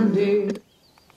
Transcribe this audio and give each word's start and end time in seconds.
Sunday. 0.00 0.48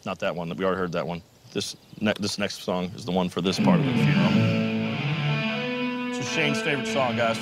Not 0.06 0.20
that 0.20 0.35
one. 0.35 0.54
We 0.58 0.66
already 0.66 0.77
heard 0.79 0.92
that 0.92 1.08
one. 1.08 1.22
This 1.54 1.78
ne- 2.02 2.12
this 2.20 2.37
next 2.37 2.64
song 2.64 2.91
is 2.98 3.06
the 3.06 3.13
one 3.13 3.29
for 3.29 3.40
this 3.40 3.57
part 3.57 3.79
of 3.79 3.85
the 3.85 3.94
funeral. 3.94 4.31
This 6.09 6.20
is 6.20 6.28
Shane's 6.28 6.62
favorite 6.62 6.88
song, 6.88 7.15
guys. 7.15 7.38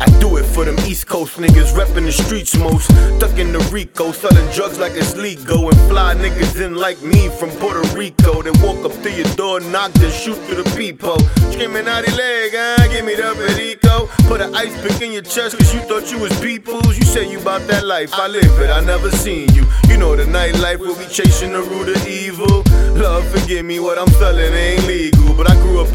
I 0.00 0.06
do 0.18 0.37
it 0.37 0.37
for 0.58 0.64
them 0.64 0.78
East 0.90 1.06
Coast 1.06 1.36
niggas 1.36 1.72
reppin' 1.78 2.04
the 2.04 2.10
streets 2.10 2.56
most. 2.56 2.86
Stuck 3.16 3.38
in 3.38 3.52
the 3.52 3.60
Rico, 3.70 4.10
selling 4.10 4.48
drugs 4.52 4.78
like 4.80 4.94
it's 4.96 5.14
legal. 5.16 5.68
And 5.70 5.80
fly 5.88 6.14
niggas 6.16 6.60
in 6.60 6.74
like 6.74 7.00
me 7.00 7.28
from 7.28 7.50
Puerto 7.60 7.84
Rico. 7.96 8.42
Then 8.42 8.54
walk 8.60 8.84
up 8.84 8.94
to 9.04 9.10
your 9.10 9.30
door, 9.36 9.60
knock, 9.60 9.92
then 9.92 10.10
shoot 10.10 10.36
through 10.44 10.62
the 10.62 10.68
peephole. 10.76 11.22
Screaming 11.52 11.86
out 11.86 12.04
the 12.04 12.12
leg, 12.16 12.52
ah, 12.56 12.88
give 12.90 13.04
me 13.04 13.14
the 13.14 13.30
perico. 13.38 14.08
Put 14.26 14.40
an 14.40 14.52
ice 14.54 14.74
pick 14.82 15.00
in 15.00 15.12
your 15.12 15.22
chest 15.22 15.56
cause 15.56 15.72
you 15.72 15.80
thought 15.80 16.10
you 16.10 16.18
was 16.18 16.34
peoples. 16.40 16.98
You 16.98 17.04
say 17.04 17.30
you 17.30 17.38
bout 17.38 17.62
that 17.68 17.86
life, 17.86 18.12
I 18.14 18.26
live 18.26 18.58
it, 18.58 18.70
I 18.70 18.80
never 18.80 19.10
seen 19.12 19.54
you. 19.54 19.64
You 19.88 19.96
know 19.96 20.16
the 20.16 20.24
nightlife 20.24 20.80
will 20.80 20.98
be 20.98 21.06
chasing 21.06 21.52
the 21.52 21.62
root 21.62 21.88
of 21.88 22.06
evil. 22.06 22.64
Love, 22.98 23.24
forgive 23.30 23.64
me, 23.64 23.78
what 23.78 23.96
I'm 23.96 24.10
selling 24.18 24.52
ain't 24.52 24.84
legal. 24.86 25.34
But 25.34 25.50
I 25.50 25.54
grew 25.62 25.80
up 25.80 25.87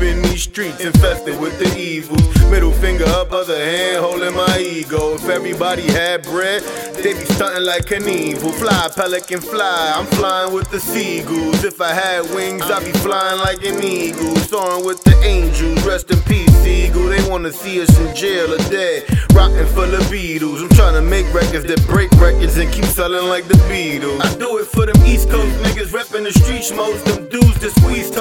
streets 0.53 0.79
infested 0.81 1.39
with 1.41 1.57
the 1.57 1.75
evils. 1.75 2.21
Middle 2.51 2.71
finger 2.71 3.05
up, 3.05 3.31
other 3.31 3.57
hand 3.57 3.97
holding 4.05 4.35
my 4.35 4.59
ego. 4.59 5.15
If 5.15 5.27
everybody 5.27 5.81
had 5.81 6.21
bread, 6.21 6.61
they'd 7.01 7.17
be 7.17 7.25
stunting 7.33 7.65
like 7.65 7.89
an 7.89 8.03
Knievel. 8.03 8.53
Fly, 8.53 8.89
pelican 8.95 9.41
fly, 9.41 9.93
I'm 9.95 10.05
flying 10.17 10.53
with 10.53 10.69
the 10.69 10.79
seagulls. 10.79 11.63
If 11.63 11.81
I 11.81 11.91
had 11.91 12.29
wings, 12.35 12.61
I'd 12.69 12.85
be 12.85 12.91
flying 12.99 13.39
like 13.39 13.63
an 13.65 13.83
eagle. 13.83 14.35
Soaring 14.45 14.85
with 14.85 15.03
the 15.03 15.19
angels, 15.23 15.83
rest 15.87 16.11
in 16.11 16.21
peace, 16.21 16.53
eagle. 16.67 17.07
They 17.07 17.27
wanna 17.27 17.51
see 17.51 17.81
us 17.81 17.89
in 17.99 18.15
jail 18.15 18.53
or 18.53 18.63
dead. 18.69 19.09
Rockin' 19.33 19.65
for 19.73 19.87
the 19.87 19.97
Beatles. 20.13 20.61
I'm 20.61 20.69
trying 20.77 20.93
to 20.93 21.01
make 21.01 21.25
records 21.33 21.65
that 21.65 21.81
break 21.87 22.11
records 22.21 22.57
and 22.57 22.71
keep 22.71 22.85
selling 22.85 23.27
like 23.27 23.47
the 23.47 23.57
Beatles. 23.65 24.21
I 24.21 24.37
do 24.37 24.59
it 24.59 24.67
for 24.67 24.85
them 24.85 25.03
East 25.03 25.31
Coast 25.31 25.49
niggas 25.65 25.89
reppin' 25.89 26.25
the 26.25 26.31
streets 26.31 26.71
most. 26.71 27.03
Them 27.05 27.27
dudes 27.29 27.59
that 27.61 27.71
squeeze 27.81 28.11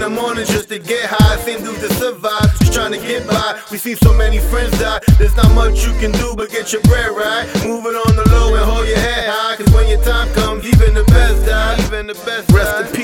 in 0.00 0.14
the 0.14 0.20
morning 0.20 0.46
just 0.46 0.68
to 0.68 0.78
get 0.78 1.04
high. 1.04 1.36
Same 1.44 1.62
dudes 1.62 1.80
that 1.80 1.92
survive, 1.92 2.48
just 2.58 2.72
trying 2.72 2.92
to 2.92 2.98
get 2.98 3.26
by. 3.26 3.60
We 3.70 3.76
see 3.76 3.94
so 3.94 4.12
many 4.14 4.38
friends 4.38 4.72
die. 4.78 5.00
There's 5.18 5.36
not 5.36 5.52
much 5.54 5.84
you 5.84 5.92
can 6.00 6.12
do 6.12 6.34
but 6.36 6.50
get 6.50 6.72
your 6.72 6.82
bread 6.82 7.10
right. 7.10 7.44
Move 7.66 7.84
it 7.86 7.96
on 7.96 8.16
the 8.16 8.24
low 8.32 8.54
and 8.54 8.64
hold 8.64 8.88
your 8.88 8.98
head 8.98 9.28
high. 9.28 9.56
Cause 9.56 9.68
when 9.74 9.88
your 9.88 10.02
time 10.02 10.32
comes, 10.32 10.64
even 10.64 10.94
the 10.94 11.04
best 11.04 11.44
die. 11.44 11.76
Even 11.84 12.06
the 12.06 12.14
best 12.24 12.50
Rest 12.52 12.72
in 12.80 12.86
peace, 12.96 12.99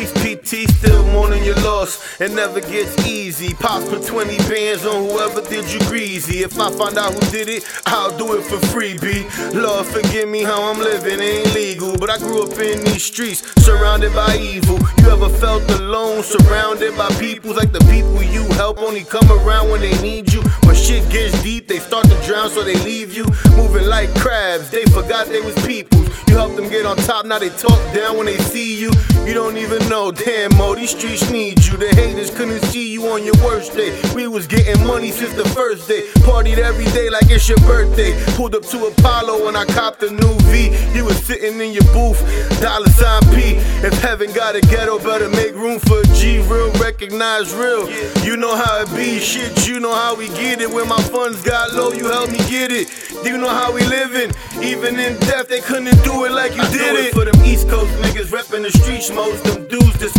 Still 0.65 1.05
mourning 1.09 1.45
your 1.45 1.57
loss. 1.57 2.19
It 2.21 2.33
never 2.33 2.61
gets 2.61 3.07
easy. 3.07 3.53
Pops 3.55 3.89
put 3.91 4.07
20 4.07 4.39
bands 4.49 4.87
on 4.87 5.05
whoever 5.09 5.43
did 5.43 5.71
you 5.71 5.79
greasy. 5.81 6.43
If 6.43 6.59
I 6.59 6.71
find 6.71 6.97
out 6.97 7.13
who 7.13 7.21
did 7.31 7.49
it, 7.49 7.65
I'll 7.85 8.17
do 8.17 8.35
it 8.39 8.43
for 8.43 8.59
free, 8.69 8.97
B. 8.97 9.27
Lord, 9.53 9.87
forgive 9.87 10.29
me 10.29 10.43
how 10.43 10.63
I'm 10.63 10.79
living. 10.79 11.21
it 11.21 11.47
Ain't 11.47 11.55
legal. 11.55 11.99
But 11.99 12.09
I 12.09 12.19
grew 12.19 12.43
up 12.43 12.59
in 12.59 12.83
these 12.85 13.05
streets, 13.05 13.43
surrounded 13.63 14.15
by 14.15 14.37
evil. 14.37 14.79
You 14.99 15.11
ever 15.11 15.29
felt 15.29 15.69
alone, 15.73 16.23
surrounded 16.23 16.97
by 16.97 17.09
people 17.21 17.53
like 17.55 17.73
the 17.73 17.85
people 17.91 18.23
you 18.23 18.45
help 18.55 18.79
only 18.79 19.05
come 19.05 19.31
around 19.31 19.71
when 19.71 19.83
they 19.83 20.01
need 20.01 20.33
you? 20.33 20.41
When 20.65 20.75
shit 20.75 21.09
gets 21.11 21.43
deep, 21.43 21.69
they 21.69 21.81
start 21.81 22.07
to 22.07 22.17
drown, 22.27 22.49
so 22.49 22.63
they 22.63 22.77
leave 22.77 23.15
you. 23.15 23.27
Moving 23.57 23.87
like 23.87 24.15
crabs, 24.15 24.71
they 24.71 24.85
forgot 24.87 25.27
they 25.27 25.41
was 25.41 25.55
people. 25.67 26.06
Helped 26.37 26.57
them 26.57 26.69
get 26.69 26.85
on 26.85 26.99
top, 26.99 27.25
now 27.25 27.39
they 27.39 27.49
talk 27.49 27.81
down 27.95 28.19
when 28.19 28.27
they 28.27 28.37
see 28.37 28.79
you. 28.79 28.91
You 29.25 29.33
don't 29.33 29.57
even 29.57 29.79
know, 29.89 30.13
damn, 30.13 30.55
Mo, 30.59 30.75
these 30.75 30.91
streets 30.91 31.31
need 31.31 31.65
you. 31.65 31.79
The 31.79 31.89
haters 32.17 32.35
couldn't 32.35 32.63
see 32.71 32.91
you 32.91 33.07
on 33.09 33.23
your 33.25 33.35
worst 33.45 33.75
day. 33.75 33.93
We 34.15 34.27
was 34.27 34.47
getting 34.47 34.87
money 34.87 35.11
since 35.11 35.35
the 35.35 35.45
first 35.51 35.87
day. 35.89 36.03
Partied 36.25 36.59
every 36.59 36.87
day 36.87 37.11
like 37.11 37.31
it's 37.31 37.49
your 37.49 37.59
birthday. 37.59 38.13
Pulled 38.37 38.55
up 38.55 38.63
to 38.67 38.87
Apollo 38.87 39.49
and 39.49 39.57
I 39.57 39.65
copped 39.67 40.03
a 40.03 40.11
new 40.11 40.35
V. 40.49 40.73
You 40.95 41.05
was 41.05 41.23
sitting 41.25 41.61
in 41.61 41.73
your 41.73 41.85
booth, 41.93 42.21
dollar 42.61 42.89
sign 42.89 43.23
P. 43.35 43.57
If 43.85 44.01
heaven 44.01 44.33
got 44.33 44.57
a 44.57 44.61
ghetto, 44.63 44.99
better 44.99 45.29
make 45.29 45.55
room 45.55 45.79
for 45.81 46.01
a 46.01 46.07
G. 46.17 46.39
Real, 46.49 46.73
recognize 46.81 47.55
real. 47.55 47.89
You 48.25 48.37
know 48.37 48.57
how 48.57 48.83
it 48.83 48.89
be, 48.97 49.19
shit. 49.21 49.69
You 49.69 49.81
know 49.81 49.95
how 49.95 50.17
we 50.17 50.29
get 50.29 50.61
it. 50.61 50.71
When 50.71 50.89
my 50.89 51.03
funds 51.03 51.43
got 51.43 51.75
low, 51.75 51.93
you 51.93 52.07
helped 52.07 52.33
me 52.33 52.39
get 52.49 52.73
it. 52.73 52.89
You 53.25 53.37
know 53.37 53.49
how 53.49 53.73
we 53.73 53.85
living. 53.85 54.33
Even 54.63 54.99
in 54.99 55.19
death, 55.21 55.49
they 55.49 55.61
couldn't 55.61 56.03
do 56.05 56.25
it 56.25 56.33
like 56.33 56.55
you 56.55 56.63
I 56.63 56.73
did 56.73 56.97
it. 56.97 57.07
it 57.07 57.15
for 57.15 57.25
them 57.25 57.37
East 57.45 57.69
Coast 57.69 57.93
niggas 58.01 58.31
reppin' 58.33 58.63
the 58.63 58.71
streets 58.71 59.11
most. 59.11 59.45
Them 59.45 59.69
dudes 59.69 59.99
that 59.99 60.13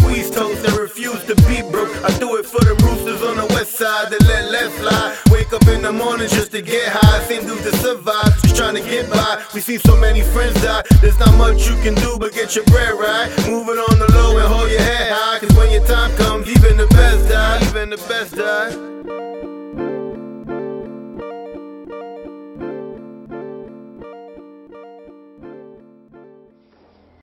up 5.58 5.68
in 5.70 5.82
the 5.82 5.92
morning 5.92 6.28
just 6.30 6.52
to 6.52 6.62
get 6.62 6.88
high. 6.88 7.24
Same 7.26 7.46
dudes 7.46 7.64
to 7.64 7.76
survive, 7.78 8.32
just 8.42 8.56
trying 8.56 8.76
to 8.76 8.82
get 8.82 9.10
by. 9.10 9.44
We 9.54 9.62
see 9.62 9.78
so 9.78 9.96
many 9.98 10.22
friends 10.22 10.54
die. 10.62 10.84
There's 11.02 11.20
not 11.20 11.34
much 11.38 11.68
you 11.68 11.76
can 11.82 11.96
do 11.96 12.18
but 12.20 12.34
get 12.34 12.56
your 12.56 12.66
bread 12.66 12.94
right. 12.94 13.28
Move 13.48 13.68
it 13.70 13.80
on 13.90 13.96
the 14.00 14.10
low 14.14 14.38
and 14.38 14.48
hold 14.48 14.70
your 14.70 14.82
head 14.82 15.12
high. 15.12 15.40
Cause 15.40 15.54
when 15.58 15.72
your 15.72 15.86
time 15.86 16.16
comes, 16.18 16.48
even 16.48 16.78
the 16.78 16.88